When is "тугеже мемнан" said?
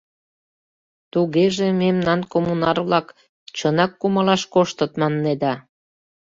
1.11-2.21